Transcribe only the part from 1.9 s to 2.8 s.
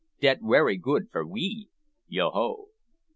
Yo ho!